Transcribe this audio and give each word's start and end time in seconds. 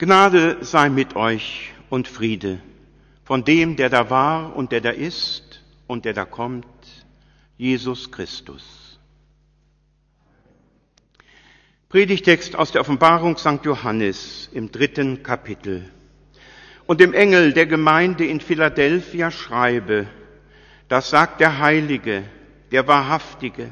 Gnade 0.00 0.64
sei 0.64 0.88
mit 0.88 1.14
euch 1.14 1.74
und 1.90 2.08
Friede 2.08 2.58
von 3.22 3.44
dem, 3.44 3.76
der 3.76 3.90
da 3.90 4.08
war 4.08 4.56
und 4.56 4.72
der 4.72 4.80
da 4.80 4.88
ist 4.88 5.60
und 5.86 6.06
der 6.06 6.14
da 6.14 6.24
kommt, 6.24 6.64
Jesus 7.58 8.10
Christus. 8.10 8.98
Predigtext 11.90 12.56
aus 12.56 12.72
der 12.72 12.80
Offenbarung 12.80 13.36
St. 13.36 13.62
Johannes 13.62 14.48
im 14.54 14.72
dritten 14.72 15.22
Kapitel. 15.22 15.90
Und 16.86 17.00
dem 17.00 17.12
Engel 17.12 17.52
der 17.52 17.66
Gemeinde 17.66 18.24
in 18.24 18.40
Philadelphia 18.40 19.30
schreibe, 19.30 20.06
das 20.88 21.10
sagt 21.10 21.40
der 21.40 21.58
Heilige, 21.58 22.22
der 22.72 22.88
Wahrhaftige, 22.88 23.70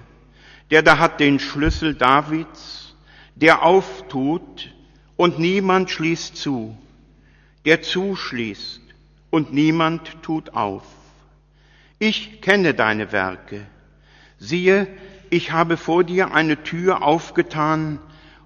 der 0.71 0.83
da 0.83 0.99
hat 0.99 1.21
den 1.21 1.39
Schlüssel 1.39 1.95
Davids, 1.95 2.95
der 3.35 3.63
auftut 3.63 4.75
und 5.19 5.41
niemand 5.41 5.91
schließt 5.91 6.37
zu, 6.37 6.79
der 7.65 7.83
zuschließt 7.83 8.81
und 9.31 9.53
niemand 9.53 10.23
tut 10.23 10.55
auf. 10.55 10.85
Ich 11.99 12.41
kenne 12.41 12.73
deine 12.73 13.11
Werke. 13.11 13.67
Siehe, 14.39 14.87
ich 15.29 15.51
habe 15.51 15.77
vor 15.77 16.05
dir 16.05 16.33
eine 16.33 16.63
Tür 16.63 17.03
aufgetan 17.03 17.99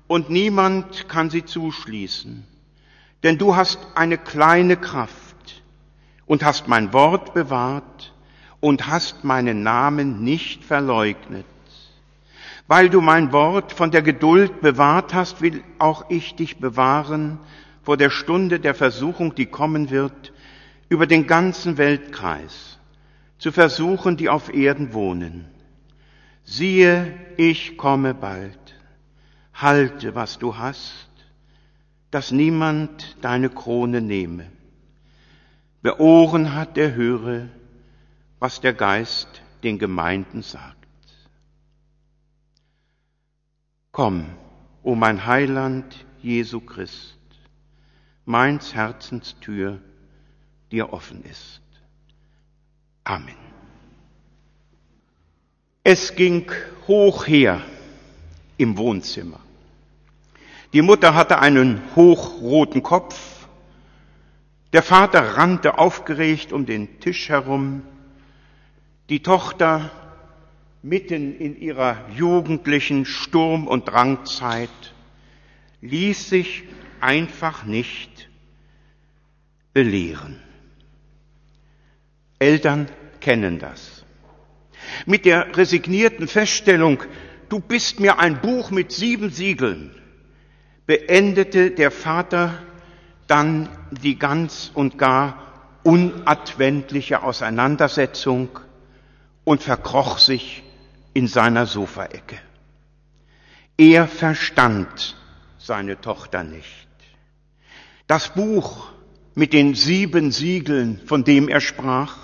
und 0.09 0.31
niemand 0.31 1.11
kann 1.11 1.29
sie 1.29 1.45
zuschließen. 1.45 2.43
Denn 3.23 3.37
du 3.37 3.55
hast 3.55 3.79
eine 3.95 4.17
kleine 4.17 4.79
Kraft 4.79 5.63
und 6.25 6.43
hast 6.43 6.69
mein 6.69 6.95
Wort 6.95 7.35
bewahrt 7.35 8.15
und 8.61 8.87
hast 8.87 9.25
meinen 9.25 9.63
Namen 9.63 10.25
nicht 10.25 10.65
verleugnet. 10.65 11.45
Weil 12.69 12.89
du 12.89 13.01
mein 13.01 13.33
Wort 13.33 13.73
von 13.73 13.91
der 13.91 14.03
Geduld 14.03 14.61
bewahrt 14.61 15.15
hast, 15.15 15.41
will 15.41 15.63
auch 15.79 16.09
ich 16.11 16.35
dich 16.37 16.59
bewahren 16.59 17.39
vor 17.83 17.97
der 17.97 18.11
Stunde 18.11 18.61
der 18.61 18.75
Versuchung, 18.75 19.35
die 19.35 19.47
kommen 19.47 19.91
wird, 19.91 20.33
über 20.89 21.07
den 21.07 21.27
ganzen 21.27 21.79
Weltkreis, 21.79 22.79
zu 23.39 23.51
versuchen, 23.51 24.17
die 24.17 24.29
auf 24.29 24.55
Erden 24.55 24.93
wohnen. 24.93 25.47
Siehe, 26.45 27.15
ich 27.37 27.77
komme 27.77 28.15
bald. 28.15 28.59
Halte, 29.55 30.15
was 30.15 30.39
du 30.39 30.57
hast, 30.57 31.09
dass 32.11 32.31
niemand 32.31 33.17
deine 33.21 33.49
Krone 33.49 34.01
nehme. 34.01 34.47
Wer 35.83 35.99
Ohren 35.99 36.55
hat, 36.55 36.77
der 36.77 36.95
höre, 36.95 37.49
was 38.39 38.61
der 38.61 38.75
Geist 38.75 39.29
den 39.63 39.79
Gemeinden 39.79 40.43
sagt. 40.43 40.82
Komm, 43.93 44.25
o 44.83 44.95
mein 44.95 45.27
Heiland 45.27 46.07
Jesu 46.23 46.61
Christ, 46.61 47.19
meins 48.25 48.75
Herzenstür 48.75 49.83
dir 50.71 50.95
offen 50.95 51.23
ist. 51.25 51.61
Amen. 53.05 53.37
Es 55.85 56.15
ging 56.15 56.51
hoch 56.89 57.27
her 57.27 57.61
im 58.57 58.79
Wohnzimmer. 58.79 59.41
Die 60.73 60.81
Mutter 60.81 61.15
hatte 61.15 61.39
einen 61.41 61.83
hochroten 61.95 62.83
Kopf. 62.83 63.47
Der 64.73 64.83
Vater 64.83 65.37
rannte 65.37 65.77
aufgeregt 65.77 66.55
um 66.55 66.65
den 66.65 66.99
Tisch 67.01 67.29
herum. 67.29 67.83
Die 69.11 69.23
Tochter 69.23 69.91
mitten 70.83 71.39
in 71.39 71.61
ihrer 71.61 72.09
jugendlichen 72.11 73.05
Sturm- 73.05 73.69
und 73.69 73.87
Drangzeit 73.87 74.71
ließ 75.81 76.29
sich 76.29 76.65
einfach 77.01 77.65
nicht 77.65 78.29
belehren. 79.73 80.41
Eltern 82.39 82.89
kennen 83.21 83.59
das. 83.59 84.05
Mit 85.07 85.25
der 85.25 85.57
resignierten 85.57 86.27
Feststellung, 86.27 87.03
du 87.49 87.61
bist 87.61 88.01
mir 88.01 88.19
ein 88.19 88.41
Buch 88.41 88.71
mit 88.71 88.91
sieben 88.91 89.31
Siegeln, 89.31 89.95
beendete 90.87 91.71
der 91.71 91.93
Vater 91.93 92.61
dann 93.29 93.69
die 93.91 94.19
ganz 94.19 94.73
und 94.75 94.99
gar 94.99 95.79
unadventliche 95.85 97.23
Auseinandersetzung 97.23 98.49
und 99.45 99.63
verkroch 99.63 100.19
sich 100.19 100.63
in 101.15 101.27
seiner 101.27 101.67
Sofaecke. 101.67 102.39
Er 103.77 104.07
verstand 104.07 105.17
seine 105.59 106.01
Tochter 106.01 106.45
nicht. 106.45 106.89
Das 108.07 108.35
Buch 108.35 108.91
mit 109.35 109.53
den 109.53 109.75
sieben 109.75 110.33
Siegeln, 110.33 111.01
von 111.07 111.25
dem 111.25 111.49
er 111.49 111.61
sprach, 111.61 112.17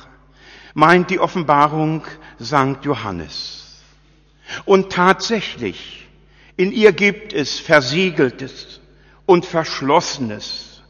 meint 0.75 1.10
die 1.10 1.21
Offenbarung 1.21 2.04
St. 2.41 2.84
Johannes. 2.84 3.82
Und 4.65 4.93
tatsächlich, 4.93 6.06
in 6.56 6.72
ihr 6.72 6.93
gibt 6.93 7.32
es 7.32 7.59
versiegeltes 7.59 8.81
und 9.26 9.47
verschlossenes, 9.47 10.82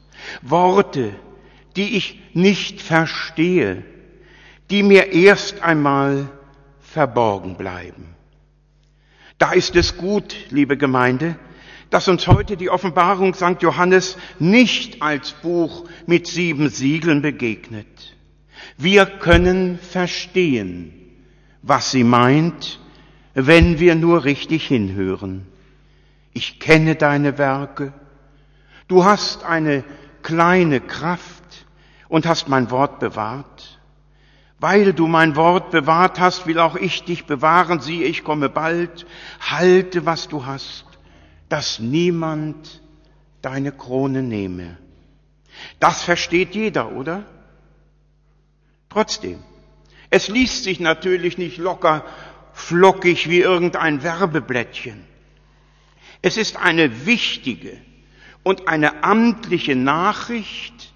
Worte, 0.42 1.14
die 1.76 1.96
ich 1.96 2.20
nicht 2.34 2.80
verstehe, 2.80 3.84
die 4.70 4.82
mir 4.82 5.12
erst 5.12 5.62
einmal 5.62 6.28
verborgen 6.92 7.56
bleiben. 7.56 8.14
Da 9.36 9.52
ist 9.52 9.76
es 9.76 9.96
gut, 9.96 10.34
liebe 10.50 10.76
Gemeinde, 10.76 11.36
dass 11.90 12.08
uns 12.08 12.26
heute 12.26 12.56
die 12.56 12.70
Offenbarung 12.70 13.34
St. 13.34 13.60
Johannes 13.60 14.16
nicht 14.38 15.00
als 15.02 15.32
Buch 15.32 15.88
mit 16.06 16.26
sieben 16.26 16.68
Siegeln 16.68 17.22
begegnet. 17.22 18.16
Wir 18.76 19.06
können 19.06 19.78
verstehen, 19.78 20.92
was 21.62 21.90
sie 21.90 22.04
meint, 22.04 22.80
wenn 23.34 23.78
wir 23.78 23.94
nur 23.94 24.24
richtig 24.24 24.66
hinhören. 24.66 25.46
Ich 26.32 26.58
kenne 26.58 26.96
deine 26.96 27.38
Werke. 27.38 27.92
Du 28.88 29.04
hast 29.04 29.44
eine 29.44 29.84
kleine 30.22 30.80
Kraft 30.80 31.66
und 32.08 32.26
hast 32.26 32.48
mein 32.48 32.70
Wort 32.70 32.98
bewahrt. 32.98 33.77
Weil 34.60 34.92
du 34.92 35.06
mein 35.06 35.36
Wort 35.36 35.70
bewahrt 35.70 36.18
hast, 36.18 36.46
will 36.46 36.58
auch 36.58 36.74
ich 36.74 37.04
dich 37.04 37.26
bewahren. 37.26 37.80
Siehe, 37.80 38.06
ich 38.06 38.24
komme 38.24 38.48
bald. 38.48 39.06
Halte, 39.40 40.04
was 40.04 40.28
du 40.28 40.46
hast, 40.46 40.84
dass 41.48 41.78
niemand 41.78 42.82
deine 43.40 43.70
Krone 43.70 44.22
nehme. 44.22 44.76
Das 45.78 46.02
versteht 46.02 46.54
jeder, 46.54 46.92
oder? 46.92 47.24
Trotzdem, 48.88 49.38
es 50.10 50.28
liest 50.28 50.64
sich 50.64 50.80
natürlich 50.80 51.38
nicht 51.38 51.58
locker, 51.58 52.04
flockig 52.52 53.28
wie 53.28 53.40
irgendein 53.40 54.02
Werbeblättchen. 54.02 55.04
Es 56.22 56.36
ist 56.36 56.56
eine 56.56 57.06
wichtige 57.06 57.80
und 58.42 58.66
eine 58.66 59.04
amtliche 59.04 59.76
Nachricht, 59.76 60.87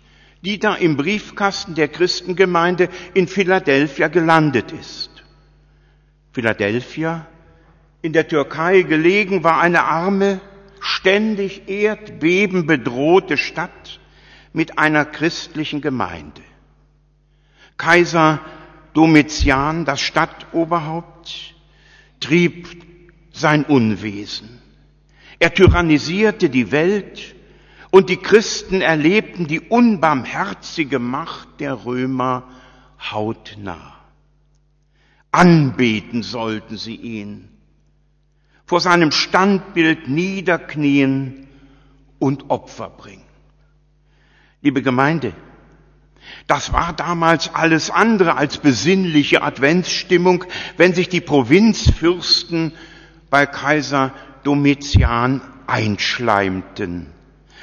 die 0.43 0.59
da 0.59 0.75
im 0.75 0.97
Briefkasten 0.97 1.75
der 1.75 1.89
Christengemeinde 1.89 2.89
in 3.15 3.29
Philadelphia 3.29 4.09
gelandet 4.09 4.73
ist. 4.73 5.11
Philadelphia, 6.33 7.27
in 8.03 8.13
der 8.13 8.27
Türkei 8.27 8.83
gelegen, 8.83 9.45
war 9.45 9.61
eine 9.61 9.85
arme, 9.85 10.41
ständig 10.81 11.69
Erdbeben 11.69 12.67
bedrohte 12.67 13.37
Stadt 13.37 14.01
mit 14.53 14.79
einer 14.79 15.05
christlichen 15.05 15.81
Gemeinde. 15.81 16.43
Kaiser 17.77 18.41
Domitian, 18.93 19.85
das 19.85 20.01
Stadtoberhaupt, 20.01 21.55
trieb 22.21 22.69
sein 23.33 23.65
Unwesen. 23.65 24.61
Er 25.39 25.55
tyrannisierte 25.55 26.51
die 26.51 26.71
Welt 26.71 27.35
und 27.93 28.09
die 28.09 28.17
Christen 28.17 28.81
erlebten 28.81 29.47
die 29.47 29.61
unbarmherzige 29.61 30.99
Macht 30.99 31.61
der 31.61 31.85
Römer 31.85 32.45
hautnah. 32.99 33.95
Anbeten 35.31 36.23
sollten 36.23 36.79
sie 36.79 36.97
ihn, 36.97 37.51
vor 38.65 38.81
seinem 38.81 39.13
Standbild 39.13 40.09
niederknien 40.09 41.49
und 42.19 42.49
Opfer 42.49 42.89
bringen. 42.89 43.27
Liebe 44.63 44.81
Gemeinde, 44.81 45.35
das 46.47 46.73
war 46.73 46.95
damals 46.95 47.55
alles 47.55 47.91
andere 47.91 48.39
als 48.39 48.57
besinnliche 48.57 49.43
Adventsstimmung, 49.43 50.45
wenn 50.79 50.95
sich 50.95 51.11
die 51.11 51.21
Provinzfürsten 51.21 52.73
bei 53.29 53.45
Kaiser 53.45 54.15
Domitian 54.45 55.43
einschleimten. 55.67 57.09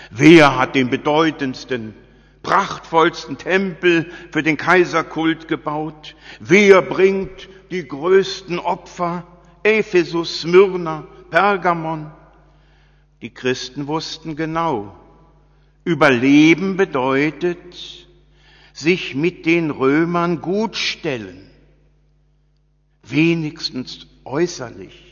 Wer 0.10 0.58
hat 0.58 0.76
den 0.76 0.90
bedeutendsten, 0.90 1.94
prachtvollsten 2.42 3.38
Tempel 3.38 4.12
für 4.32 4.44
den 4.44 4.58
Kaiserkult 4.58 5.48
gebaut? 5.48 6.16
Wer 6.40 6.82
bringt 6.82 7.50
die 7.72 7.88
größten 7.88 8.60
Opfer? 8.60 9.26
Ephesus, 9.64 10.42
Smyrna, 10.42 11.08
Pergamon. 11.30 12.12
Die 13.22 13.34
Christen 13.34 13.88
wussten 13.88 14.36
genau, 14.36 14.96
Überleben 15.84 16.78
bedeutet, 16.78 18.08
sich 18.74 19.16
mit 19.16 19.46
den 19.46 19.72
Römern 19.72 20.40
gutstellen, 20.42 21.50
wenigstens 23.04 24.08
äußerlich. 24.24 25.09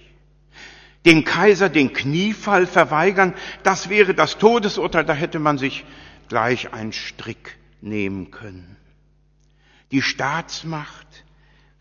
Dem 1.07 1.23
Kaiser 1.23 1.69
den 1.69 1.93
Kniefall 1.93 2.67
verweigern, 2.67 3.33
das 3.63 3.87
wäre 3.87 4.13
das 4.13 4.37
Todesurteil, 4.39 5.05
da 5.05 5.13
hätte 5.13 5.39
man 5.39 5.57
sich 5.57 5.85
gleich 6.27 6.73
einen 6.73 6.91
Strick 6.91 7.57
nehmen 7.79 8.29
können. 8.29 8.75
Die 9.93 10.01
Staatsmacht 10.01 11.23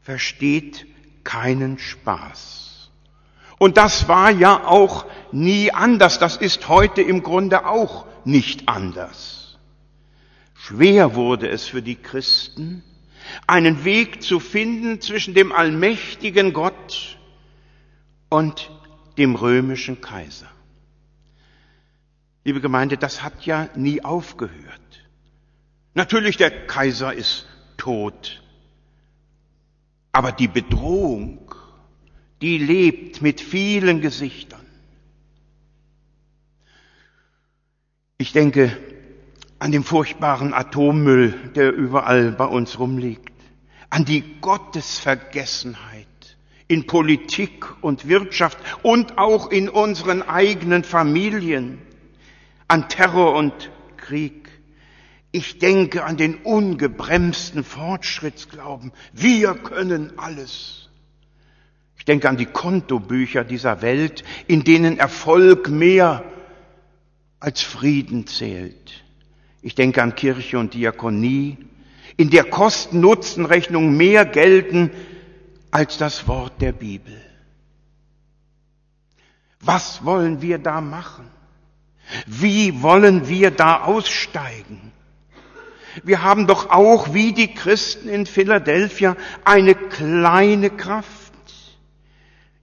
versteht 0.00 0.86
keinen 1.24 1.80
Spaß. 1.80 2.92
Und 3.58 3.78
das 3.78 4.06
war 4.06 4.30
ja 4.30 4.64
auch 4.64 5.06
nie 5.32 5.72
anders. 5.72 6.20
Das 6.20 6.36
ist 6.36 6.68
heute 6.68 7.02
im 7.02 7.24
Grunde 7.24 7.66
auch 7.66 8.06
nicht 8.24 8.68
anders. 8.68 9.58
Schwer 10.54 11.16
wurde 11.16 11.48
es 11.48 11.66
für 11.66 11.82
die 11.82 11.96
Christen, 11.96 12.84
einen 13.48 13.84
Weg 13.84 14.22
zu 14.22 14.38
finden 14.38 15.00
zwischen 15.00 15.34
dem 15.34 15.50
allmächtigen 15.50 16.52
Gott 16.52 17.18
und 18.28 18.70
dem 19.18 19.34
römischen 19.34 20.00
Kaiser. 20.00 20.50
Liebe 22.44 22.60
Gemeinde, 22.60 22.96
das 22.96 23.22
hat 23.22 23.44
ja 23.44 23.68
nie 23.74 24.04
aufgehört. 24.04 24.80
Natürlich, 25.94 26.36
der 26.36 26.66
Kaiser 26.66 27.12
ist 27.12 27.46
tot. 27.76 28.42
Aber 30.12 30.32
die 30.32 30.48
Bedrohung, 30.48 31.54
die 32.40 32.58
lebt 32.58 33.22
mit 33.22 33.40
vielen 33.40 34.00
Gesichtern. 34.00 34.64
Ich 38.18 38.32
denke 38.32 38.76
an 39.58 39.72
den 39.72 39.84
furchtbaren 39.84 40.54
Atommüll, 40.54 41.32
der 41.54 41.72
überall 41.72 42.32
bei 42.32 42.46
uns 42.46 42.78
rumliegt, 42.78 43.32
an 43.90 44.04
die 44.04 44.40
Gottesvergessenheit 44.40 46.06
in 46.68 46.86
Politik 46.86 47.64
und 47.82 48.08
Wirtschaft 48.08 48.58
und 48.82 49.18
auch 49.18 49.50
in 49.50 49.68
unseren 49.68 50.22
eigenen 50.22 50.84
Familien, 50.84 51.78
an 52.68 52.88
Terror 52.88 53.34
und 53.34 53.70
Krieg. 53.96 54.48
Ich 55.30 55.58
denke 55.58 56.04
an 56.04 56.16
den 56.16 56.36
ungebremsten 56.36 57.62
Fortschrittsglauben. 57.62 58.92
Wir 59.12 59.54
können 59.54 60.12
alles. 60.16 60.88
Ich 61.98 62.04
denke 62.04 62.28
an 62.28 62.36
die 62.36 62.46
Kontobücher 62.46 63.44
dieser 63.44 63.82
Welt, 63.82 64.24
in 64.46 64.64
denen 64.64 64.98
Erfolg 64.98 65.68
mehr 65.68 66.24
als 67.38 67.62
Frieden 67.62 68.26
zählt. 68.26 69.04
Ich 69.62 69.74
denke 69.74 70.02
an 70.02 70.14
Kirche 70.14 70.58
und 70.58 70.74
Diakonie, 70.74 71.58
in 72.16 72.30
der 72.30 72.44
Kosten-Nutzen-Rechnung 72.44 73.96
mehr 73.96 74.24
gelten 74.24 74.90
als 75.76 75.98
das 75.98 76.26
Wort 76.26 76.62
der 76.62 76.72
Bibel. 76.72 77.20
Was 79.60 80.06
wollen 80.06 80.40
wir 80.40 80.56
da 80.56 80.80
machen? 80.80 81.28
Wie 82.26 82.80
wollen 82.80 83.28
wir 83.28 83.50
da 83.50 83.82
aussteigen? 83.82 84.90
Wir 86.02 86.22
haben 86.22 86.46
doch 86.46 86.70
auch 86.70 87.12
wie 87.12 87.34
die 87.34 87.52
Christen 87.52 88.08
in 88.08 88.24
Philadelphia 88.24 89.18
eine 89.44 89.74
kleine 89.74 90.70
Kraft. 90.70 91.34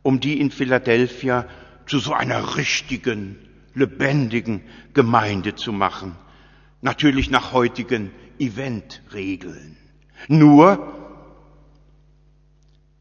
um 0.00 0.20
die 0.20 0.40
in 0.40 0.50
Philadelphia 0.50 1.44
zu 1.84 1.98
so 1.98 2.14
einer 2.14 2.56
richtigen, 2.56 3.36
lebendigen 3.74 4.62
Gemeinde 4.94 5.54
zu 5.54 5.70
machen. 5.70 6.16
Natürlich 6.80 7.30
nach 7.30 7.52
heutigen 7.52 8.10
Eventregeln. 8.38 9.76
Nur, 10.28 10.94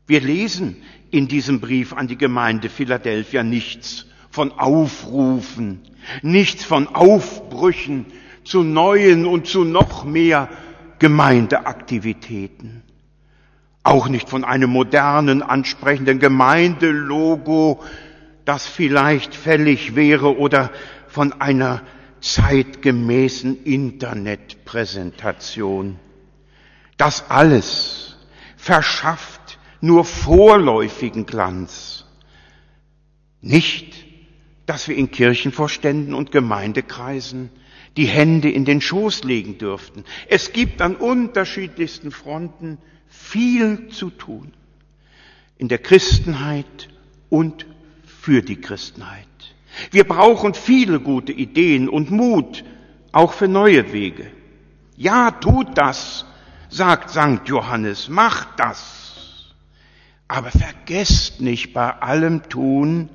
wir 0.05 0.19
lesen 0.19 0.83
in 1.11 1.27
diesem 1.27 1.59
Brief 1.59 1.93
an 1.93 2.07
die 2.07 2.17
Gemeinde 2.17 2.69
Philadelphia 2.69 3.43
nichts 3.43 4.07
von 4.29 4.53
Aufrufen, 4.53 5.81
nichts 6.21 6.63
von 6.63 6.87
Aufbrüchen 6.87 8.05
zu 8.43 8.63
neuen 8.63 9.25
und 9.25 9.45
zu 9.45 9.65
noch 9.65 10.05
mehr 10.05 10.47
Gemeindeaktivitäten. 10.99 12.83
Auch 13.83 14.07
nicht 14.07 14.29
von 14.29 14.45
einem 14.45 14.69
modernen, 14.69 15.43
ansprechenden 15.43 16.19
Gemeindelogo, 16.19 17.83
das 18.45 18.67
vielleicht 18.67 19.35
fällig 19.35 19.95
wäre 19.95 20.37
oder 20.37 20.71
von 21.07 21.33
einer 21.41 21.81
zeitgemäßen 22.21 23.63
Internetpräsentation. 23.63 25.99
Das 26.97 27.29
alles 27.29 28.15
verschafft 28.55 29.40
nur 29.81 30.05
vorläufigen 30.05 31.25
Glanz. 31.25 32.05
Nicht, 33.41 34.05
dass 34.65 34.87
wir 34.87 34.95
in 34.95 35.11
Kirchenvorständen 35.11 36.13
und 36.13 36.31
Gemeindekreisen 36.31 37.49
die 37.97 38.05
Hände 38.05 38.49
in 38.49 38.63
den 38.63 38.79
Schoß 38.79 39.23
legen 39.23 39.57
dürften. 39.57 40.05
Es 40.29 40.53
gibt 40.53 40.81
an 40.81 40.95
unterschiedlichsten 40.95 42.11
Fronten 42.11 42.77
viel 43.07 43.89
zu 43.89 44.09
tun. 44.09 44.53
In 45.57 45.67
der 45.67 45.79
Christenheit 45.79 46.89
und 47.29 47.65
für 48.05 48.41
die 48.41 48.61
Christenheit. 48.61 49.27
Wir 49.91 50.03
brauchen 50.03 50.53
viele 50.53 50.99
gute 50.99 51.31
Ideen 51.31 51.89
und 51.89 52.11
Mut, 52.11 52.63
auch 53.11 53.33
für 53.33 53.47
neue 53.47 53.91
Wege. 53.93 54.31
Ja, 54.95 55.31
tut 55.31 55.77
das, 55.77 56.25
sagt 56.69 57.09
Sankt 57.09 57.49
Johannes, 57.49 58.07
macht 58.07 58.59
das. 58.59 59.10
Aber 60.31 60.49
vergesst 60.49 61.41
nicht 61.41 61.73
bei 61.73 61.91
allem 61.91 62.47
Tun, 62.47 63.09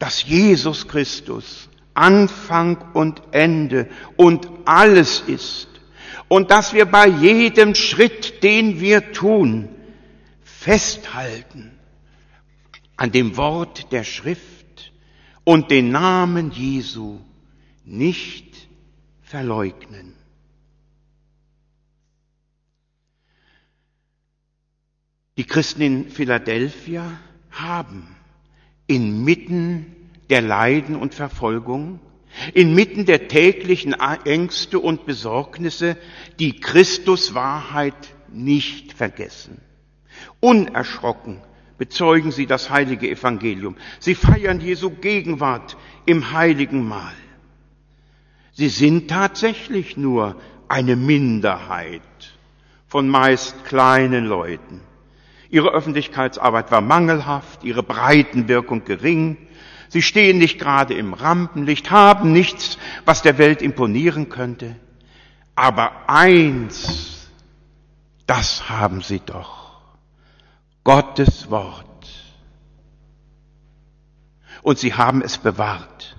dass 0.00 0.24
Jesus 0.24 0.88
Christus 0.88 1.68
Anfang 1.94 2.76
und 2.92 3.22
Ende 3.30 3.88
und 4.16 4.48
alles 4.64 5.20
ist 5.20 5.68
und 6.26 6.50
dass 6.50 6.72
wir 6.72 6.86
bei 6.86 7.06
jedem 7.06 7.76
Schritt, 7.76 8.42
den 8.42 8.80
wir 8.80 9.12
tun, 9.12 9.68
festhalten 10.42 11.70
an 12.96 13.12
dem 13.12 13.36
Wort 13.36 13.92
der 13.92 14.02
Schrift 14.02 14.92
und 15.44 15.70
den 15.70 15.92
Namen 15.92 16.50
Jesu 16.50 17.20
nicht 17.84 18.66
verleugnen. 19.22 20.14
Die 25.42 25.48
Christen 25.48 25.82
in 25.82 26.08
Philadelphia 26.08 27.18
haben 27.50 28.06
inmitten 28.86 29.86
der 30.30 30.40
Leiden 30.40 30.94
und 30.94 31.16
Verfolgung 31.16 31.98
Inmitten 32.54 33.06
der 33.06 33.26
täglichen 33.26 33.92
Ängste 34.24 34.78
und 34.78 35.04
Besorgnisse 35.04 35.96
die 36.38 36.60
Christuswahrheit 36.60 38.14
nicht 38.32 38.92
vergessen. 38.92 39.60
Unerschrocken 40.38 41.40
bezeugen 41.76 42.30
sie 42.30 42.46
das 42.46 42.70
heilige 42.70 43.10
Evangelium. 43.10 43.74
Sie 43.98 44.14
feiern 44.14 44.60
Jesu 44.60 44.90
Gegenwart 44.90 45.76
im 46.06 46.30
heiligen 46.30 46.86
Mahl. 46.86 47.16
Sie 48.52 48.68
sind 48.68 49.10
tatsächlich 49.10 49.96
nur 49.96 50.40
eine 50.68 50.94
Minderheit 50.94 52.00
von 52.86 53.08
meist 53.08 53.64
kleinen 53.64 54.26
Leuten. 54.26 54.82
Ihre 55.52 55.68
Öffentlichkeitsarbeit 55.68 56.72
war 56.72 56.80
mangelhaft, 56.80 57.62
ihre 57.62 57.84
Breitenwirkung 57.84 58.84
gering, 58.84 59.36
Sie 59.92 60.00
stehen 60.00 60.38
nicht 60.38 60.58
gerade 60.58 60.94
im 60.94 61.12
Rampenlicht, 61.12 61.90
haben 61.90 62.32
nichts, 62.32 62.78
was 63.04 63.20
der 63.20 63.36
Welt 63.36 63.60
imponieren 63.60 64.30
könnte. 64.30 64.74
Aber 65.54 66.08
eins, 66.08 67.28
das 68.26 68.70
haben 68.70 69.02
sie 69.02 69.20
doch. 69.20 69.82
Gottes 70.82 71.50
Wort. 71.50 72.08
Und 74.62 74.78
sie 74.78 74.94
haben 74.94 75.20
es 75.20 75.36
bewahrt. 75.36 76.16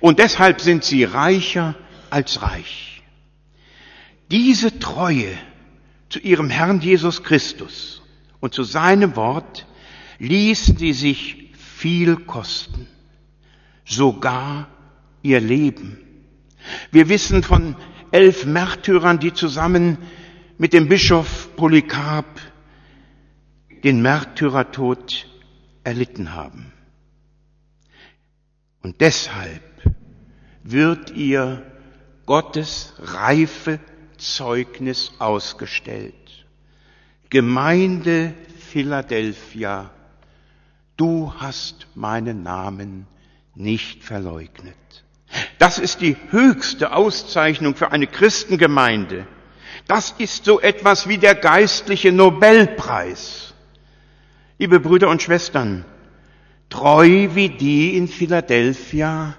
Und 0.00 0.18
deshalb 0.18 0.62
sind 0.62 0.82
sie 0.82 1.04
reicher 1.04 1.74
als 2.08 2.40
reich. 2.40 3.02
Diese 4.30 4.78
Treue 4.78 5.36
zu 6.08 6.20
ihrem 6.20 6.48
Herrn 6.48 6.80
Jesus 6.80 7.22
Christus 7.22 7.99
und 8.40 8.54
zu 8.54 8.62
seinem 8.62 9.16
Wort 9.16 9.66
ließen 10.18 10.76
sie 10.76 10.92
sich 10.92 11.52
viel 11.54 12.16
kosten, 12.16 12.86
sogar 13.84 14.68
ihr 15.22 15.40
Leben. 15.40 15.98
Wir 16.90 17.08
wissen 17.08 17.42
von 17.42 17.76
elf 18.10 18.44
Märtyrern, 18.44 19.18
die 19.18 19.32
zusammen 19.32 19.98
mit 20.58 20.72
dem 20.72 20.88
Bischof 20.88 21.54
Polycarp 21.56 22.40
den 23.82 24.02
Märtyrertod 24.02 25.26
erlitten 25.84 26.34
haben. 26.34 26.72
Und 28.82 29.00
deshalb 29.00 29.62
wird 30.62 31.10
ihr 31.12 31.66
Gottes 32.26 32.94
reife 32.98 33.80
Zeugnis 34.18 35.12
ausgestellt. 35.18 36.14
Gemeinde 37.30 38.34
Philadelphia, 38.58 39.90
du 40.96 41.32
hast 41.38 41.86
meinen 41.94 42.42
Namen 42.42 43.06
nicht 43.54 44.02
verleugnet. 44.02 44.76
Das 45.58 45.78
ist 45.78 46.00
die 46.00 46.16
höchste 46.30 46.92
Auszeichnung 46.92 47.76
für 47.76 47.92
eine 47.92 48.08
Christengemeinde. 48.08 49.26
Das 49.86 50.14
ist 50.18 50.44
so 50.44 50.60
etwas 50.60 51.08
wie 51.08 51.18
der 51.18 51.36
geistliche 51.36 52.10
Nobelpreis. 52.10 53.54
Liebe 54.58 54.80
Brüder 54.80 55.08
und 55.08 55.22
Schwestern, 55.22 55.84
treu 56.68 57.28
wie 57.34 57.48
die 57.48 57.96
in 57.96 58.08
Philadelphia 58.08 59.36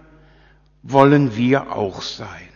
wollen 0.81 1.35
wir 1.35 1.75
auch 1.75 2.01
sein. 2.01 2.50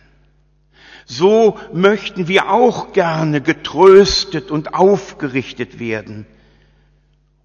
So 1.06 1.56
möchten 1.72 2.26
wir 2.26 2.50
auch 2.50 2.92
gerne 2.92 3.40
getröstet 3.40 4.50
und 4.50 4.74
aufgerichtet 4.74 5.78
werden 5.78 6.26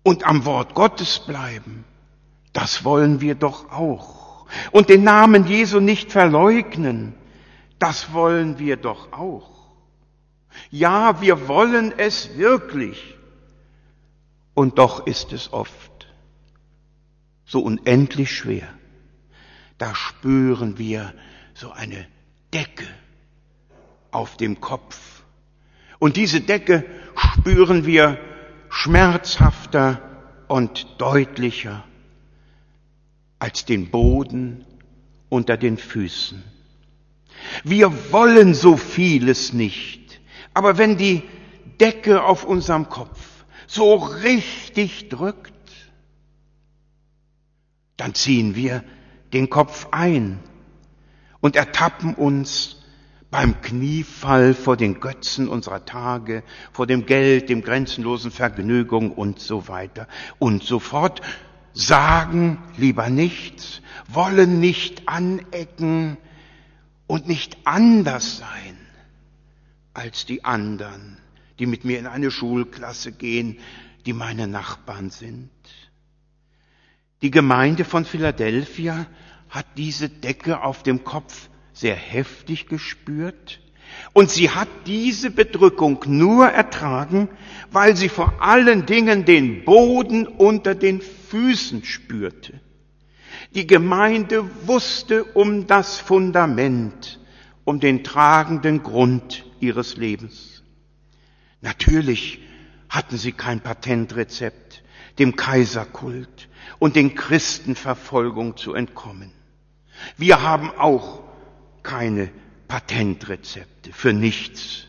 und 0.02 0.26
am 0.26 0.46
Wort 0.46 0.74
Gottes 0.74 1.20
bleiben. 1.20 1.86
Das 2.54 2.84
wollen 2.84 3.22
wir 3.22 3.36
doch 3.36 3.72
auch. 3.72 4.48
Und 4.72 4.90
den 4.90 5.04
Namen 5.04 5.46
Jesu 5.46 5.80
nicht 5.80 6.12
verleugnen. 6.12 7.14
Das 7.78 8.14
wollen 8.14 8.58
wir 8.58 8.78
doch 8.78 9.14
auch. 9.14 9.50
Ja, 10.72 11.22
wir 11.22 11.48
wollen 11.48 11.94
es 11.98 12.36
wirklich. 12.38 13.16
Und 14.56 14.80
doch 14.80 15.06
ist 15.06 15.34
es 15.34 15.54
oft 15.54 15.92
so 17.46 17.62
unendlich 17.62 18.36
schwer. 18.36 18.68
Da 19.78 19.94
spüren 19.94 20.80
wir 20.80 21.14
so 21.54 21.72
eine 21.72 22.08
Decke 22.54 22.88
auf 24.12 24.38
dem 24.38 24.62
Kopf. 24.62 25.24
Und 26.00 26.18
diese 26.18 26.42
Decke 26.42 26.86
spüren 27.16 27.86
wir 27.86 28.20
schmerzhafter 28.70 30.02
und 30.48 30.88
deutlicher 30.98 31.84
als 33.40 33.66
den 33.66 33.90
Boden 33.90 34.66
unter 35.30 35.58
den 35.58 35.78
Füßen. 35.78 36.44
Wir 37.64 38.12
wollen 38.12 38.54
so 38.54 38.78
vieles 38.78 39.54
nicht, 39.54 40.22
aber 40.54 40.78
wenn 40.78 40.98
die 40.98 41.24
Decke 41.80 42.24
auf 42.24 42.44
unserem 42.44 42.90
Kopf 42.90 43.20
so 43.66 43.96
richtig 43.96 45.10
drückt, 45.10 45.52
dann 47.98 48.14
ziehen 48.14 48.56
wir 48.56 48.84
den 49.34 49.50
Kopf 49.50 49.88
ein 49.92 50.40
und 51.40 51.56
ertappen 51.56 52.14
uns 52.14 52.81
beim 53.32 53.62
Kniefall 53.62 54.54
vor 54.54 54.76
den 54.76 55.00
Götzen 55.00 55.48
unserer 55.48 55.86
Tage, 55.86 56.44
vor 56.74 56.86
dem 56.86 57.06
Geld, 57.06 57.50
dem 57.50 57.64
grenzenlosen 57.64 58.30
Vergnügung 58.30 59.12
und 59.12 59.40
so 59.40 59.70
weiter 59.70 60.08
und 60.38 60.64
so 60.64 60.80
fort, 60.80 61.22
sagen 61.74 62.62
lieber 62.78 63.10
nichts, 63.10 63.82
wollen 64.10 64.60
nicht 64.60 65.08
anecken 65.08 66.18
und 67.08 67.28
nicht 67.28 67.58
anders 67.64 68.38
sein 68.38 68.78
als 69.94 70.26
die 70.26 70.44
anderen, 70.44 71.18
die 71.58 71.66
mit 71.66 71.86
mir 71.86 72.00
in 72.00 72.08
eine 72.08 72.32
Schulklasse 72.32 73.14
gehen, 73.14 73.60
die 74.06 74.14
meine 74.14 74.48
Nachbarn 74.48 75.10
sind. 75.10 75.50
Die 77.22 77.32
Gemeinde 77.32 77.86
von 77.86 78.04
Philadelphia 78.04 79.06
hat 79.50 79.66
diese 79.78 80.10
Decke 80.10 80.64
auf 80.64 80.84
dem 80.84 81.04
Kopf 81.04 81.50
sehr 81.74 81.96
heftig 81.96 82.68
gespürt. 82.68 83.60
Und 84.14 84.30
sie 84.30 84.50
hat 84.50 84.70
diese 84.86 85.32
Bedrückung 85.32 86.04
nur 86.08 86.48
ertragen, 86.48 87.30
weil 87.72 87.96
sie 87.96 88.10
vor 88.10 88.42
allen 88.42 88.86
Dingen 88.86 89.26
den 89.26 89.66
Boden 89.66 90.28
unter 90.28 90.76
den 90.76 91.02
Füßen 91.02 91.84
spürte. 91.84 92.60
Die 93.54 93.68
Gemeinde 93.68 94.50
wusste 94.66 95.24
um 95.24 95.68
das 95.68 96.00
Fundament, 96.00 97.20
um 97.66 97.80
den 97.80 98.04
tragenden 98.04 98.82
Grund 98.82 99.46
ihres 99.60 99.98
Lebens. 99.98 100.64
Natürlich 101.62 102.40
hatten 102.90 103.18
sie 103.18 103.32
kein 103.32 103.60
Patentrezept, 103.62 104.84
dem 105.20 105.36
Kaiserkult 105.36 106.50
und 106.80 106.96
den 106.96 107.16
Christenverfolgung 107.16 108.58
zu 108.58 108.74
entkommen. 108.74 109.32
Wir 110.18 110.42
haben 110.42 110.72
auch 110.78 111.22
keine 111.84 112.30
Patentrezepte 112.68 113.92
für 113.94 114.14
nichts. 114.14 114.88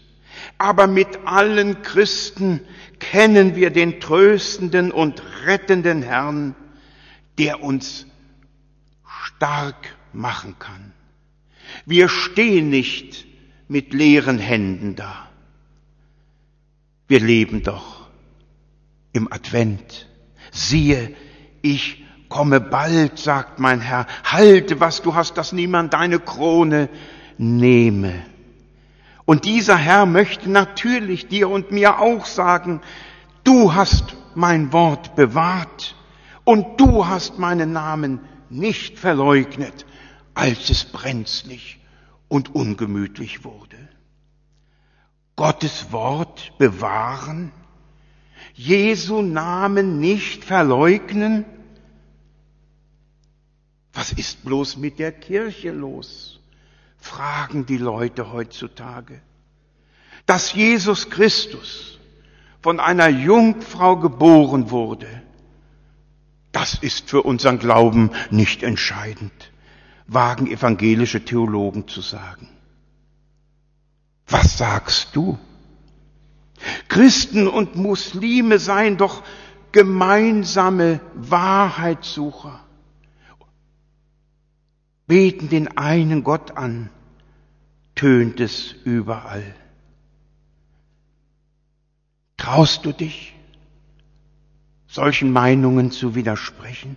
Aber 0.59 0.87
mit 0.87 1.09
allen 1.25 1.83
Christen 1.83 2.61
kennen 2.99 3.57
wir 3.57 3.71
den 3.71 4.01
tröstenden 4.01 4.93
und 4.93 5.23
rettenden 5.45 6.03
Herrn, 6.03 6.55
der 7.39 7.63
uns 7.63 8.07
stark 9.05 9.97
machen 10.13 10.59
kann. 10.59 10.93
Wir 11.87 12.09
stehen 12.09 12.71
nicht 12.71 13.27
mit 13.69 13.93
leeren 13.93 14.39
Händen 14.39 14.95
da. 14.95 15.31
Wir 17.09 17.21
leben 17.21 17.63
doch 17.63 18.09
im 19.13 19.33
Advent. 19.33 20.09
Siehe, 20.51 21.15
ich 21.63 22.02
komme 22.33 22.61
bald, 22.61 23.19
sagt 23.19 23.59
mein 23.59 23.81
Herr, 23.81 24.07
halte, 24.25 24.81
was 24.81 25.03
du 25.03 25.15
hast, 25.15 25.37
dass 25.37 25.53
niemand 25.53 25.93
deine 25.93 26.19
Krone 26.19 26.89
nehme. 27.37 28.25
Und 29.27 29.45
dieser 29.45 29.77
Herr 29.77 30.07
möchte 30.07 30.51
natürlich 30.51 31.29
dir 31.29 31.51
und 31.51 31.71
mir 31.71 31.99
auch 32.01 32.25
sagen, 32.25 32.81
du 33.45 33.75
hast 33.75 34.17
mein 34.35 34.73
Wort 34.73 35.15
bewahrt 35.15 35.95
und 36.45 36.81
du 36.81 37.07
hast 37.07 37.39
meinen 37.39 37.73
Namen 37.73 38.21
nicht 38.49 38.99
verleugnet, 38.99 39.85
als 40.33 40.71
es 40.71 40.87
brenzlig 40.87 41.81
und 42.29 42.55
ungemütlich 42.55 43.45
wurde. 43.45 43.77
Gottes 45.37 45.93
Wort 45.93 46.55
bewahren, 46.57 47.53
Jesu 48.55 49.21
Namen 49.21 50.01
nicht 50.01 50.45
verleugnen, 50.45 51.45
was 53.93 54.13
ist 54.13 54.45
bloß 54.45 54.77
mit 54.77 54.99
der 54.99 55.13
Kirche 55.13 55.71
los? 55.71 56.41
fragen 56.99 57.67
die 57.67 57.79
Leute 57.79 58.33
heutzutage. 58.33 59.21
Dass 60.25 60.53
Jesus 60.53 61.11
Christus 61.11 61.99
von 62.63 62.79
einer 62.79 63.09
Jungfrau 63.09 63.97
geboren 63.97 64.71
wurde, 64.71 65.09
das 66.53 66.75
ist 66.75 67.11
für 67.11 67.23
unseren 67.23 67.59
Glauben 67.59 68.11
nicht 68.31 68.63
entscheidend, 68.63 69.33
wagen 70.07 70.47
evangelische 70.47 71.25
Theologen 71.25 71.89
zu 71.89 72.03
sagen. 72.03 72.49
Was 74.29 74.59
sagst 74.59 75.17
du? 75.17 75.39
Christen 76.89 77.49
und 77.49 77.75
Muslime 77.75 78.61
seien 78.61 78.97
doch 78.97 79.25
gemeinsame 79.73 81.01
Wahrheitssucher 81.15 82.61
beten 85.13 85.51
den 85.51 85.77
einen 85.77 86.25
Gott 86.25 86.57
an, 86.57 86.89
tönt 87.95 88.41
es 88.41 88.75
überall. 88.85 89.45
Traust 92.39 92.87
du 92.87 92.93
dich, 92.93 93.35
solchen 94.87 95.31
Meinungen 95.31 95.91
zu 95.91 96.15
widersprechen? 96.15 96.97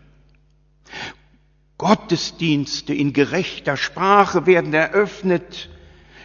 Gottesdienste 1.78 2.94
in 2.94 3.12
gerechter 3.12 3.76
Sprache 3.76 4.46
werden 4.46 4.74
eröffnet 4.74 5.70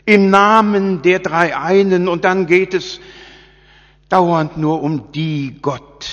im 0.06 0.30
Namen 0.30 1.02
der 1.02 1.18
drei 1.18 1.56
einen 1.56 2.06
und 2.06 2.22
dann 2.22 2.46
geht 2.46 2.72
es 2.72 3.00
dauernd 4.08 4.56
nur 4.56 4.80
um 4.80 5.10
die 5.10 5.58
Gott. 5.60 6.08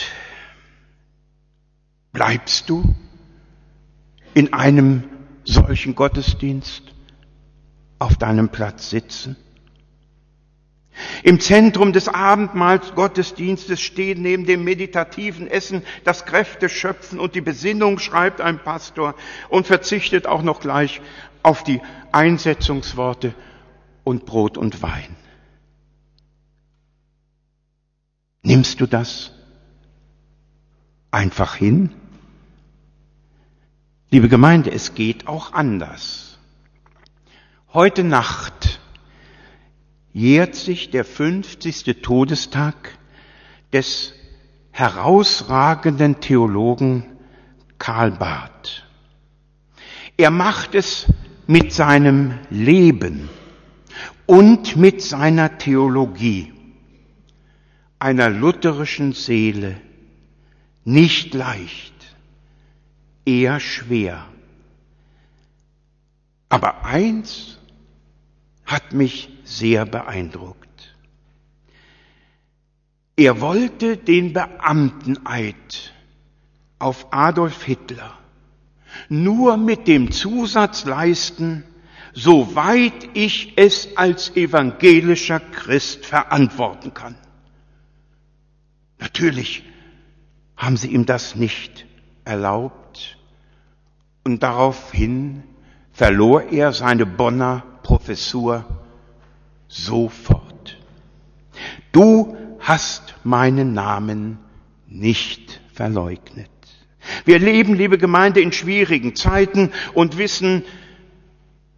Bleibst 2.14 2.68
du 2.68 2.96
in 4.34 4.54
einem 4.54 5.04
solchen 5.48 5.96
Gottesdienst 5.96 6.84
auf 8.00 8.18
deinem 8.18 8.50
Platz 8.50 8.90
sitzen? 8.90 9.36
Im 11.24 11.40
Zentrum 11.40 11.94
des 11.94 12.08
Abendmahls 12.08 12.96
Gottesdienstes 12.96 13.80
stehen 13.82 14.22
neben 14.22 14.46
dem 14.46 14.64
meditativen 14.64 15.48
Essen 15.48 15.84
das 16.04 16.26
Kräfteschöpfen 16.26 17.20
und 17.20 17.36
die 17.36 17.42
Besinnung, 17.42 18.00
schreibt 18.00 18.42
ein 18.42 18.60
Pastor, 18.60 19.16
und 19.50 19.68
verzichtet 19.68 20.26
auch 20.26 20.42
noch 20.42 20.60
gleich 20.60 21.02
auf 21.44 21.64
die 21.64 21.82
Einsetzungsworte 22.12 23.36
und 24.04 24.26
Brot 24.26 24.58
und 24.58 24.82
Wein. 24.82 25.16
Nimmst 28.42 28.80
du 28.80 28.88
das 28.88 29.32
einfach 31.12 31.56
hin? 31.56 31.92
Liebe 34.10 34.30
Gemeinde, 34.30 34.72
es 34.72 34.96
geht 34.96 35.28
auch 35.28 35.52
anders. 35.52 36.40
Heute 37.74 38.06
Nacht 38.06 38.80
jährt 40.14 40.56
sich 40.56 40.92
der 40.92 41.04
50. 41.04 42.02
Todestag 42.02 42.98
des 43.74 44.14
herausragenden 44.72 46.22
Theologen 46.22 47.04
Karl 47.80 48.12
Barth. 48.12 48.88
Er 50.16 50.32
macht 50.32 50.74
es 50.74 51.08
mit 51.46 51.74
seinem 51.74 52.40
Leben 52.50 53.28
und 54.26 54.78
mit 54.78 55.02
seiner 55.02 55.58
Theologie 55.58 56.54
einer 58.00 58.30
lutherischen 58.30 59.12
Seele 59.12 59.76
nicht 60.86 61.34
leicht, 61.34 61.97
eher 63.28 63.60
schwer. 63.60 64.26
Aber 66.50 66.86
eins 66.86 67.58
hat 68.66 68.94
mich 68.94 69.30
sehr 69.44 69.86
beeindruckt. 69.86 70.96
Er 73.18 73.42
wollte 73.42 73.98
den 73.98 74.32
Beamteneid 74.34 75.94
auf 76.80 77.08
Adolf 77.12 77.64
Hitler 77.64 78.18
nur 79.10 79.58
mit 79.58 79.88
dem 79.88 80.12
Zusatz 80.12 80.86
leisten, 80.86 81.64
soweit 82.14 83.10
ich 83.14 83.54
es 83.58 83.98
als 83.98 84.36
evangelischer 84.36 85.40
Christ 85.40 86.06
verantworten 86.06 86.94
kann. 86.94 87.16
Natürlich 89.00 89.64
haben 90.56 90.78
sie 90.78 90.88
ihm 90.88 91.06
das 91.06 91.36
nicht 91.36 91.86
erlaubt 92.24 92.87
und 94.28 94.44
daraufhin 94.44 95.44
verlor 95.94 96.52
er 96.52 96.74
seine 96.74 97.06
Bonner 97.06 97.64
Professur 97.82 98.66
sofort. 99.70 100.78
Du 101.94 102.36
hast 102.60 103.16
meinen 103.24 103.72
Namen 103.72 104.38
nicht 104.86 105.62
verleugnet. 105.72 106.50
Wir 107.24 107.40
leben, 107.40 107.74
liebe 107.74 107.98
Gemeinde, 107.98 108.42
in 108.42 108.52
schwierigen 108.52 109.16
Zeiten 109.16 109.72
und 109.94 110.18
wissen, 110.18 110.64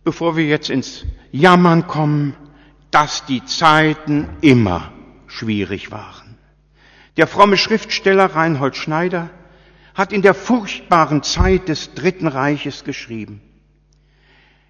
bevor 0.04 0.36
wir 0.36 0.48
jetzt 0.48 0.72
ins 0.72 1.06
Jammern 1.32 1.86
kommen, 1.86 2.36
dass 2.90 3.28
die 3.28 3.46
Zeiten 3.46 4.28
immer 4.42 4.92
schwierig 5.28 5.92
waren. 5.92 6.36
Der 7.16 7.28
fromme 7.28 7.58
Schriftsteller 7.58 8.26
Reinhold 8.26 8.76
Schneider 8.76 9.30
hat 10.00 10.14
in 10.14 10.22
der 10.22 10.34
furchtbaren 10.34 11.24
Zeit 11.24 11.68
des 11.68 11.94
Dritten 11.94 12.28
Reiches 12.28 12.86
geschrieben, 12.86 13.42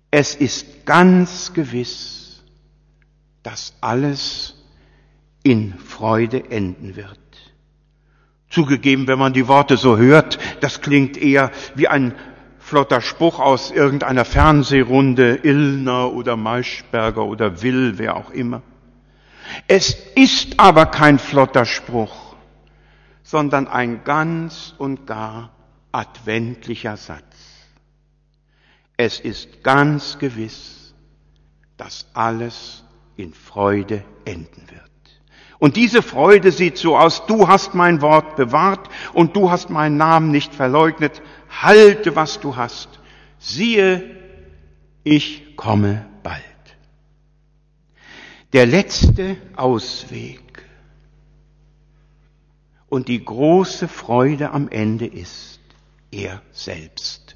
es 0.10 0.34
ist 0.34 0.88
ganz 0.88 1.54
gewiss, 1.54 2.44
dass 3.44 3.76
alles 3.80 4.56
in 5.44 5.76
Freude 5.78 6.50
enden 6.50 6.96
wird. 6.96 7.20
Zugegeben, 8.50 9.06
wenn 9.06 9.20
man 9.20 9.34
die 9.34 9.48
Worte 9.48 9.78
so 9.78 10.00
hört, 10.00 10.40
das 10.62 10.82
klingt 10.82 11.16
eher 11.16 11.52
wie 11.76 11.88
ein 11.88 12.15
flotter 12.58 13.00
Spruch 13.00 13.38
aus 13.38 13.70
irgendeiner 13.70 14.26
Fernsehrunde, 14.26 15.42
Illner 15.44 16.12
oder 16.12 16.38
Maischberger 16.38 17.24
oder 17.24 17.62
Will, 17.62 18.00
wer 18.00 18.15
auch 18.15 18.32
immer. 18.32 18.63
Es 19.68 19.96
ist 20.15 20.60
aber 20.60 20.88
kein 20.88 21.20
flotter 21.20 21.65
Spruch, 21.65 22.29
sondern 23.30 23.68
ein 23.68 24.04
ganz 24.06 24.74
und 24.80 25.06
gar 25.06 25.52
adventlicher 25.92 26.98
Satz. 26.98 27.22
Es 28.98 29.20
ist 29.20 29.63
ganz 29.63 30.18
gewiss, 30.18 30.96
dass 31.78 32.08
alles 32.15 32.84
in 33.18 33.36
Freude 33.36 34.04
enden 34.26 34.63
wird. 34.72 34.82
Und 35.60 35.76
diese 35.76 36.02
Freude 36.02 36.52
sieht 36.52 36.80
so 36.80 36.98
aus, 36.98 37.28
du 37.28 37.48
hast 37.48 37.76
mein 37.76 38.02
Wort 38.02 38.36
bewahrt 38.36 38.89
und 39.13 39.36
du 39.36 39.52
hast 39.52 39.70
meinen 39.70 39.98
Namen 39.98 40.32
nicht 40.32 40.56
verleugnet, 40.56 41.22
halte, 41.50 42.15
was 42.15 42.39
du 42.39 42.56
hast. 42.56 43.00
Siehe, 43.38 44.10
ich 45.04 45.56
komme 45.56 46.08
bald. 46.24 46.42
Der 48.54 48.65
letzte 48.65 49.38
Ausweg 49.56 50.49
und 52.89 53.08
die 53.08 53.23
große 53.23 53.88
Freude 53.88 54.52
am 54.52 54.67
Ende 54.69 55.06
ist 55.06 55.60
er 56.12 56.41
selbst. 56.52 57.36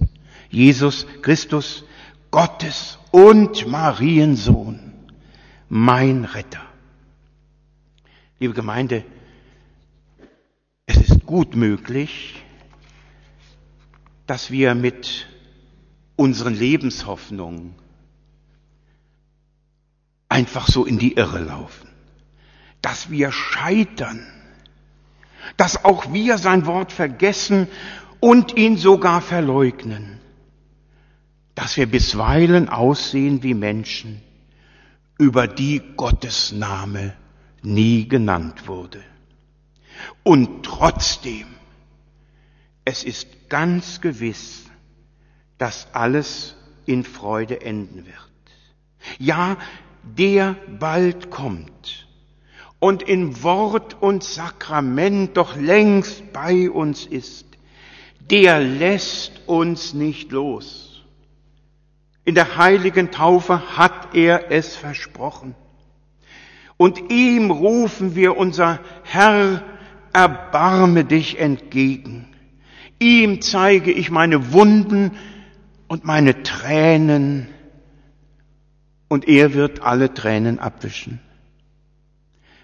Jesus 0.49 1.05
Christus, 1.21 1.83
Gottes 2.31 2.97
und 3.11 3.67
Mariensohn, 3.67 4.93
mein 5.69 6.25
Retter. 6.25 6.61
Liebe 8.39 8.53
Gemeinde, 8.53 9.05
es 10.85 10.97
ist 10.97 11.25
gut 11.25 11.55
möglich, 11.55 12.43
dass 14.27 14.51
wir 14.51 14.75
mit 14.75 15.27
unseren 16.15 16.55
Lebenshoffnungen 16.55 17.75
einfach 20.29 20.67
so 20.67 20.85
in 20.85 20.97
die 20.97 21.13
Irre 21.13 21.39
laufen, 21.39 21.89
dass 22.81 23.09
wir 23.09 23.31
scheitern, 23.31 24.25
dass 25.57 25.85
auch 25.85 26.13
wir 26.13 26.37
sein 26.37 26.65
Wort 26.65 26.91
vergessen 26.91 27.67
und 28.19 28.55
ihn 28.55 28.77
sogar 28.77 29.21
verleugnen, 29.21 30.19
dass 31.55 31.77
wir 31.77 31.87
bisweilen 31.87 32.69
aussehen 32.69 33.43
wie 33.43 33.53
Menschen, 33.53 34.21
über 35.17 35.47
die 35.47 35.81
Gottes 35.95 36.51
Name 36.51 37.13
nie 37.61 38.07
genannt 38.07 38.67
wurde. 38.67 39.03
Und 40.23 40.63
trotzdem, 40.63 41.47
es 42.85 43.03
ist 43.03 43.49
ganz 43.49 44.01
gewiss, 44.01 44.65
dass 45.57 45.87
alles 45.93 46.55
in 46.85 47.03
Freude 47.03 47.61
enden 47.61 48.05
wird. 48.05 48.17
Ja, 49.19 49.57
der 50.03 50.55
bald 50.79 51.29
kommt 51.29 52.02
und 52.83 53.01
in 53.01 53.43
Wort 53.43 53.95
und 54.01 54.25
Sakrament 54.25 55.37
doch 55.37 55.55
längst 55.55 56.33
bei 56.33 56.69
uns 56.69 57.05
ist, 57.05 57.45
der 58.29 58.59
lässt 58.59 59.47
uns 59.47 59.93
nicht 59.93 60.33
los. 60.33 61.01
In 62.25 62.35
der 62.35 62.57
heiligen 62.57 63.09
Taufe 63.09 63.77
hat 63.77 64.13
er 64.13 64.51
es 64.51 64.75
versprochen. 64.75 65.55
Und 66.75 67.09
ihm 67.09 67.51
rufen 67.51 68.15
wir 68.15 68.35
unser 68.35 68.81
Herr, 69.03 69.63
erbarme 70.11 71.05
dich 71.05 71.39
entgegen. 71.39 72.35
Ihm 72.99 73.39
zeige 73.39 73.93
ich 73.93 74.11
meine 74.11 74.51
Wunden 74.51 75.11
und 75.87 76.03
meine 76.03 76.43
Tränen 76.43 77.47
und 79.07 79.25
er 79.29 79.53
wird 79.53 79.81
alle 79.83 80.13
Tränen 80.13 80.59
abwischen. 80.59 81.21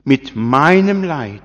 Mit 0.04 0.36
meinem 0.36 1.04
Leid 1.04 1.42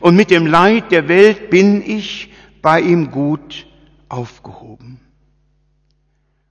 und 0.00 0.16
mit 0.16 0.30
dem 0.30 0.46
Leid 0.46 0.92
der 0.92 1.08
Welt 1.08 1.50
bin 1.50 1.82
ich 1.82 2.32
bei 2.62 2.80
ihm 2.80 3.10
gut 3.10 3.66
aufgehoben. 4.08 5.00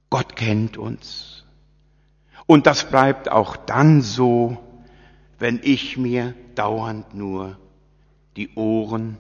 Gott 0.10 0.36
kennt 0.36 0.78
uns. 0.78 1.46
Und 2.46 2.66
das 2.66 2.90
bleibt 2.90 3.32
auch 3.32 3.56
dann 3.56 4.02
so, 4.02 4.58
wenn 5.38 5.60
ich 5.64 5.98
mir 5.98 6.34
dauernd 6.56 7.14
nur 7.14 7.58
die 8.36 8.54
Ohren 8.56 9.18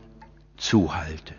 zuhalte. 0.57 1.35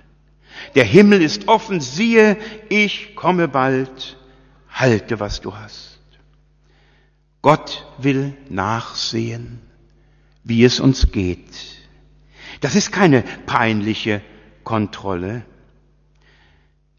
Der 0.74 0.84
Himmel 0.84 1.20
ist 1.22 1.48
offen, 1.48 1.80
siehe, 1.80 2.36
ich 2.68 3.16
komme 3.16 3.48
bald, 3.48 4.16
halte, 4.70 5.20
was 5.20 5.40
du 5.40 5.54
hast. 5.54 6.00
Gott 7.42 7.86
will 7.98 8.36
nachsehen, 8.48 9.60
wie 10.44 10.64
es 10.64 10.80
uns 10.80 11.12
geht. 11.12 11.80
Das 12.60 12.74
ist 12.74 12.92
keine 12.92 13.22
peinliche 13.46 14.22
Kontrolle. 14.64 15.44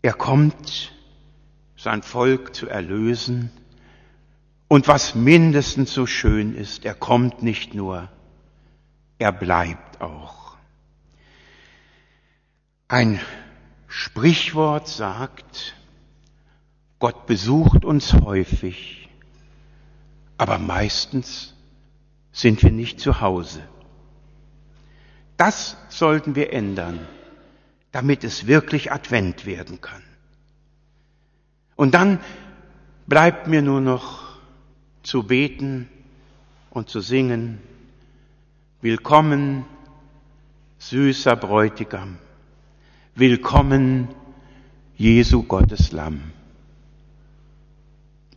Er 0.02 0.14
kommt, 0.14 0.94
sein 1.76 2.04
Volk 2.04 2.56
zu 2.56 2.68
erlösen 2.68 3.52
und 4.68 4.88
was 4.88 5.16
mindestens 5.16 5.94
so 5.94 6.06
schön 6.06 6.56
ist, 6.56 6.86
er 6.86 6.94
kommt 6.94 7.44
nicht 7.44 7.74
nur, 7.74 8.10
er 9.20 9.32
bleibt 9.32 10.02
auch. 10.02 10.56
Ein 12.88 13.20
Sprichwort 13.88 14.88
sagt, 14.88 15.76
Gott 17.00 17.26
besucht 17.26 17.84
uns 17.84 18.14
häufig, 18.14 19.10
aber 20.38 20.58
meistens 20.58 21.54
sind 22.32 22.64
wir 22.64 22.72
nicht 22.72 23.00
zu 23.00 23.22
Hause. 23.22 23.62
Das 25.38 25.78
sollten 25.90 26.36
wir 26.36 26.54
ändern, 26.54 27.00
damit 27.92 28.24
es 28.24 28.48
wirklich 28.48 28.92
Advent 28.92 29.46
werden 29.46 29.82
kann. 29.82 30.04
Und 31.76 31.94
dann 31.94 32.20
bleibt 33.08 33.48
mir 33.48 33.62
nur 33.62 33.82
noch 33.82 34.38
zu 35.04 35.24
beten 35.24 35.90
und 36.70 36.90
zu 36.90 37.02
singen, 37.02 37.60
Willkommen, 38.84 39.66
süßer 40.80 41.36
Bräutigam, 41.36 42.18
willkommen, 43.14 44.08
Jesu 44.98 45.44
Gottes 45.44 45.92
Lamm. 45.92 46.22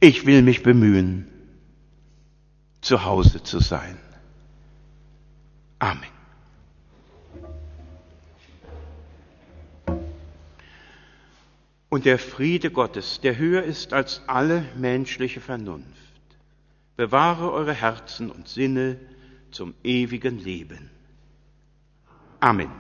Ich 0.00 0.26
will 0.26 0.42
mich 0.42 0.62
bemühen, 0.62 1.26
zu 2.84 3.04
Hause 3.04 3.42
zu 3.42 3.60
sein. 3.60 3.98
Amen. 5.78 6.10
Und 11.88 12.04
der 12.04 12.18
Friede 12.18 12.70
Gottes, 12.70 13.20
der 13.20 13.38
höher 13.38 13.62
ist 13.62 13.92
als 13.92 14.22
alle 14.26 14.66
menschliche 14.76 15.40
Vernunft, 15.40 15.86
bewahre 16.96 17.52
eure 17.52 17.72
Herzen 17.72 18.30
und 18.30 18.48
Sinne 18.48 18.98
zum 19.50 19.74
ewigen 19.82 20.38
Leben. 20.38 20.90
Amen. 22.40 22.70